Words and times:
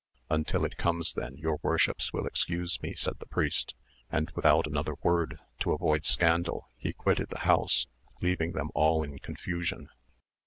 "Until 0.31 0.65
it 0.65 0.77
comes 0.77 1.13
then, 1.13 1.37
your 1.37 1.59
worships 1.61 2.11
will 2.11 2.25
excuse 2.25 2.81
me," 2.81 2.95
said 2.95 3.19
the 3.19 3.27
priest, 3.27 3.75
and 4.11 4.31
without 4.31 4.65
another 4.65 4.95
word, 5.03 5.37
to 5.59 5.73
avoid 5.73 6.05
scandal, 6.05 6.67
he 6.75 6.91
quitted 6.91 7.29
the 7.29 7.37
house, 7.41 7.85
leaving 8.19 8.53
them 8.53 8.71
all 8.73 9.03
in 9.03 9.19
confusion. 9.19 9.89